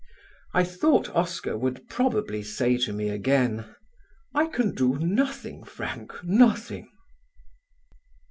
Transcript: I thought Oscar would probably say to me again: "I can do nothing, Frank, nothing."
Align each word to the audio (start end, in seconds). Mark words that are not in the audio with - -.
I 0.55 0.63
thought 0.63 1.11
Oscar 1.15 1.55
would 1.55 1.87
probably 1.87 2.41
say 2.41 2.75
to 2.75 2.91
me 2.91 3.09
again: 3.09 3.65
"I 4.33 4.47
can 4.47 4.73
do 4.73 4.97
nothing, 4.97 5.63
Frank, 5.63 6.23
nothing." 6.23 6.89